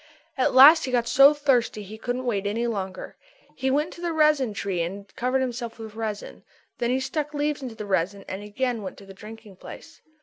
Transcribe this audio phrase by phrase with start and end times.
[0.35, 3.17] At last he got so thirsty that he couldn't wait any longer.
[3.55, 6.41] He went to the resin tree and covered himself with resin.
[6.79, 10.01] Then he stuck leaves into the resin and again went to the drinking place.